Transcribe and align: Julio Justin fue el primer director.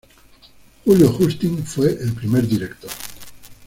Julio 0.83 1.13
Justin 1.15 1.63
fue 1.63 1.91
el 1.91 2.13
primer 2.13 2.47
director. 2.47 2.89